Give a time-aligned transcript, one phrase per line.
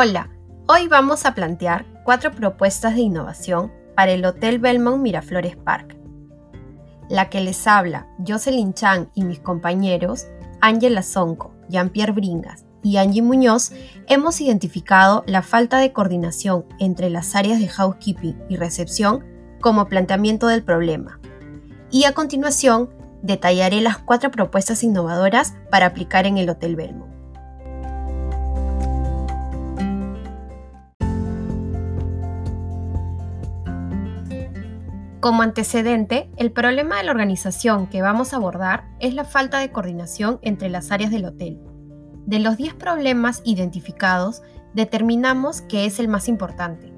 [0.00, 0.30] Hola,
[0.68, 5.96] hoy vamos a plantear cuatro propuestas de innovación para el Hotel Belmont Miraflores Park.
[7.08, 10.28] La que les habla, Jocelyn Chang y mis compañeros,
[10.60, 13.72] Ángela Sonco, Jean-Pierre Bringas y Angie Muñoz,
[14.06, 19.24] hemos identificado la falta de coordinación entre las áreas de housekeeping y recepción
[19.60, 21.18] como planteamiento del problema.
[21.90, 22.88] Y a continuación,
[23.24, 27.07] detallaré las cuatro propuestas innovadoras para aplicar en el Hotel Belmont.
[35.28, 39.70] Como antecedente, el problema de la organización que vamos a abordar es la falta de
[39.70, 41.60] coordinación entre las áreas del hotel.
[42.24, 44.40] De los 10 problemas identificados,
[44.72, 46.94] determinamos que es el más importante.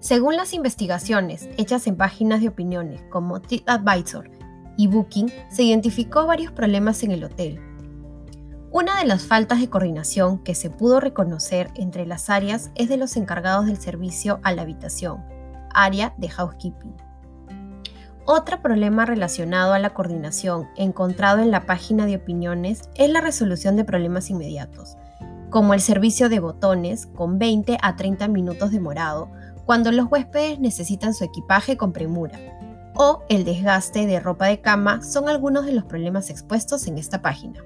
[0.00, 4.28] Según las investigaciones hechas en páginas de opiniones como TripAdvisor
[4.76, 7.60] y Booking, se identificó varios problemas en el hotel.
[8.72, 12.96] Una de las faltas de coordinación que se pudo reconocer entre las áreas es de
[12.96, 15.22] los encargados del servicio a la habitación,
[15.74, 16.94] área de housekeeping.
[18.26, 23.76] Otro problema relacionado a la coordinación encontrado en la página de opiniones es la resolución
[23.76, 24.96] de problemas inmediatos,
[25.50, 29.30] como el servicio de botones con 20 a 30 minutos demorado
[29.64, 32.38] cuando los huéspedes necesitan su equipaje con premura,
[32.94, 37.22] o el desgaste de ropa de cama son algunos de los problemas expuestos en esta
[37.22, 37.64] página.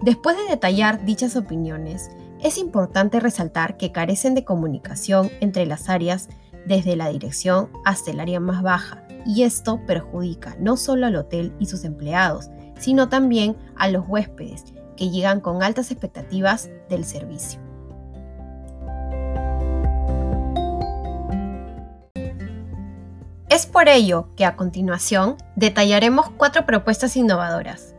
[0.00, 6.28] Después de detallar dichas opiniones, es importante resaltar que carecen de comunicación entre las áreas
[6.66, 11.54] desde la dirección hasta el área más baja, y esto perjudica no solo al hotel
[11.58, 14.64] y sus empleados, sino también a los huéspedes,
[14.96, 17.60] que llegan con altas expectativas del servicio.
[23.48, 27.94] Es por ello que a continuación detallaremos cuatro propuestas innovadoras.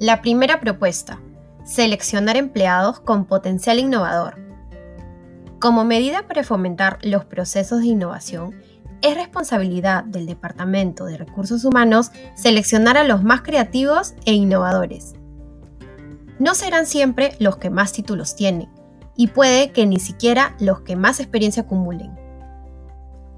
[0.00, 1.20] La primera propuesta,
[1.64, 4.47] seleccionar empleados con potencial innovador
[5.58, 8.54] como medida para fomentar los procesos de innovación,
[9.00, 15.14] es responsabilidad del Departamento de Recursos Humanos seleccionar a los más creativos e innovadores.
[16.38, 18.68] No serán siempre los que más títulos tienen,
[19.16, 22.16] y puede que ni siquiera los que más experiencia acumulen.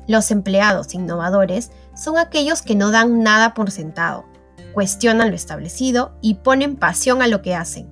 [0.07, 4.27] Los empleados innovadores son aquellos que no dan nada por sentado,
[4.75, 7.89] cuestionan lo establecido y ponen pasión a lo que hacen.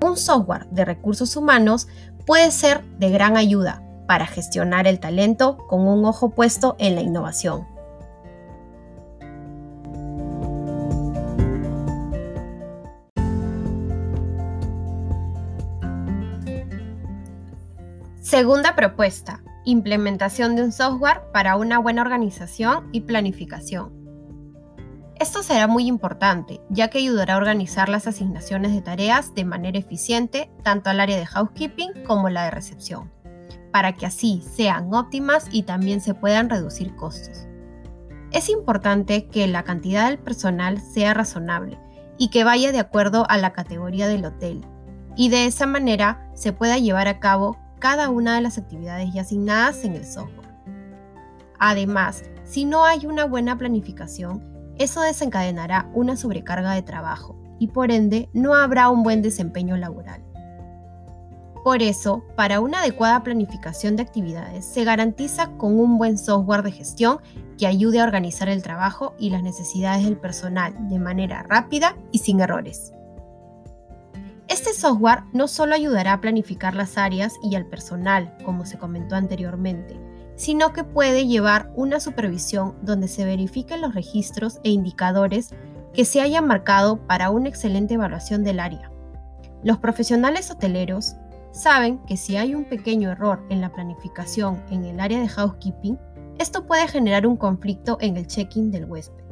[0.00, 1.88] Un software de recursos humanos
[2.28, 7.00] puede ser de gran ayuda para gestionar el talento con un ojo puesto en la
[7.00, 7.66] innovación.
[18.20, 23.97] Segunda propuesta, implementación de un software para una buena organización y planificación.
[25.20, 29.76] Esto será muy importante, ya que ayudará a organizar las asignaciones de tareas de manera
[29.76, 33.10] eficiente, tanto al área de housekeeping como la de recepción,
[33.72, 37.48] para que así sean óptimas y también se puedan reducir costos.
[38.30, 41.80] Es importante que la cantidad del personal sea razonable
[42.16, 44.64] y que vaya de acuerdo a la categoría del hotel,
[45.16, 49.22] y de esa manera se pueda llevar a cabo cada una de las actividades ya
[49.22, 50.54] asignadas en el software.
[51.58, 57.90] Además, si no hay una buena planificación, eso desencadenará una sobrecarga de trabajo y por
[57.90, 60.22] ende no habrá un buen desempeño laboral.
[61.64, 66.72] Por eso, para una adecuada planificación de actividades se garantiza con un buen software de
[66.72, 67.18] gestión
[67.58, 72.18] que ayude a organizar el trabajo y las necesidades del personal de manera rápida y
[72.18, 72.92] sin errores.
[74.48, 79.14] Este software no solo ayudará a planificar las áreas y al personal, como se comentó
[79.14, 80.00] anteriormente,
[80.38, 85.50] sino que puede llevar una supervisión donde se verifiquen los registros e indicadores
[85.92, 88.90] que se hayan marcado para una excelente evaluación del área.
[89.64, 91.16] Los profesionales hoteleros
[91.50, 95.98] saben que si hay un pequeño error en la planificación en el área de housekeeping,
[96.38, 99.24] esto puede generar un conflicto en el check-in del huésped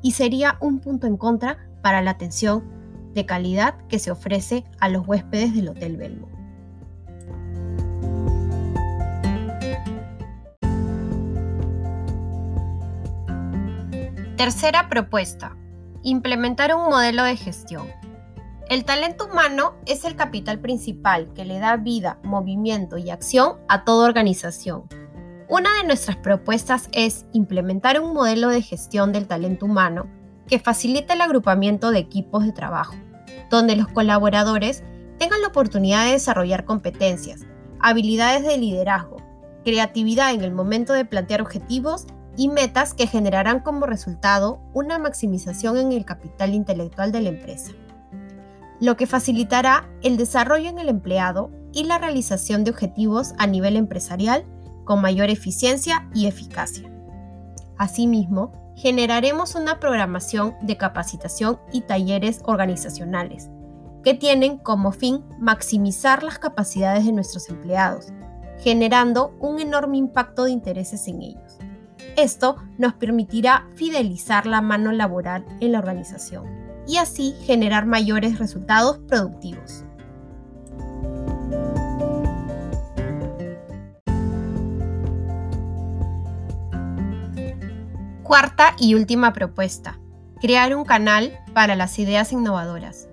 [0.00, 2.64] y sería un punto en contra para la atención
[3.12, 6.33] de calidad que se ofrece a los huéspedes del Hotel Belmo.
[14.36, 15.56] Tercera propuesta.
[16.02, 17.86] Implementar un modelo de gestión.
[18.68, 23.84] El talento humano es el capital principal que le da vida, movimiento y acción a
[23.84, 24.88] toda organización.
[25.48, 30.08] Una de nuestras propuestas es implementar un modelo de gestión del talento humano
[30.48, 32.96] que facilite el agrupamiento de equipos de trabajo,
[33.50, 34.82] donde los colaboradores
[35.16, 37.42] tengan la oportunidad de desarrollar competencias,
[37.78, 39.18] habilidades de liderazgo,
[39.64, 45.76] creatividad en el momento de plantear objetivos y metas que generarán como resultado una maximización
[45.76, 47.72] en el capital intelectual de la empresa.
[48.80, 53.76] lo que facilitará el desarrollo en el empleado y la realización de objetivos a nivel
[53.76, 54.44] empresarial
[54.84, 56.90] con mayor eficiencia y eficacia.
[57.78, 63.48] Asimismo, generaremos una programación de capacitación y talleres organizacionales
[64.02, 68.08] que tienen como fin maximizar las capacidades de nuestros empleados,
[68.58, 71.58] generando un enorme impacto de intereses en ellos.
[72.16, 76.46] Esto nos permitirá fidelizar la mano laboral en la organización
[76.86, 79.84] y así generar mayores resultados productivos.
[88.22, 89.98] Cuarta y última propuesta.
[90.40, 93.08] Crear un canal para las ideas innovadoras.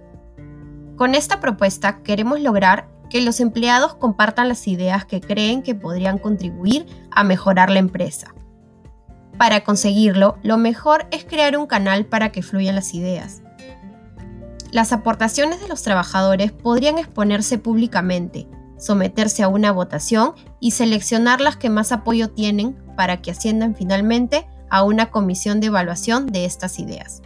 [0.96, 6.20] Con esta propuesta queremos lograr que los empleados compartan las ideas que creen que podrían
[6.20, 8.34] contribuir a mejorar la empresa.
[9.42, 13.42] Para conseguirlo, lo mejor es crear un canal para que fluyan las ideas.
[14.72, 18.48] Las aportaciones de los trabajadores podrían exponerse públicamente,
[18.78, 24.48] someterse a una votación y seleccionar las que más apoyo tienen para que asciendan finalmente
[24.70, 27.24] a una comisión de evaluación de estas ideas.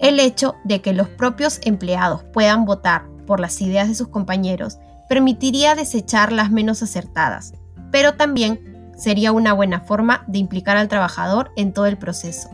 [0.00, 4.76] El hecho de que los propios empleados puedan votar por las ideas de sus compañeros
[5.08, 7.54] permitiría desechar las menos acertadas,
[7.90, 8.69] pero también
[9.00, 12.50] sería una buena forma de implicar al trabajador en todo el proceso.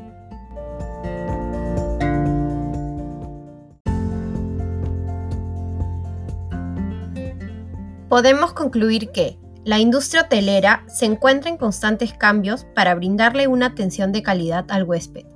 [8.08, 14.12] Podemos concluir que la industria hotelera se encuentra en constantes cambios para brindarle una atención
[14.12, 15.26] de calidad al huésped,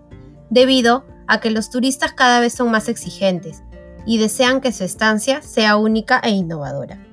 [0.49, 3.65] debido a que los turistas cada vez son más exigentes
[4.07, 7.05] y desean que su estancia sea única e innovadora,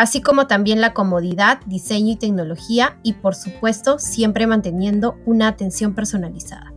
[0.00, 5.94] así como también la comodidad, diseño y tecnología y por supuesto siempre manteniendo una atención
[5.94, 6.72] personalizada.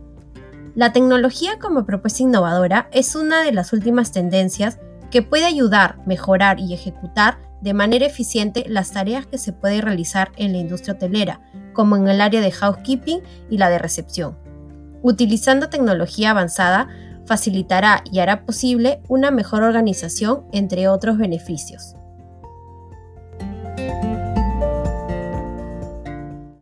[0.74, 4.78] La tecnología como propuesta innovadora es una de las últimas tendencias
[5.10, 10.30] que puede ayudar, mejorar y ejecutar de manera eficiente las tareas que se pueden realizar
[10.36, 11.40] en la industria hotelera,
[11.72, 14.36] como en el área de housekeeping y la de recepción.
[15.00, 16.88] Utilizando tecnología avanzada,
[17.24, 21.94] facilitará y hará posible una mejor organización, entre otros beneficios.